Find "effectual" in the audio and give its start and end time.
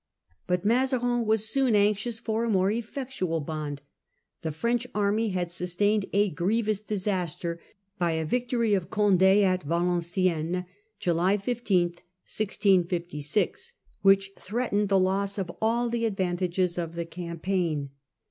2.71-3.39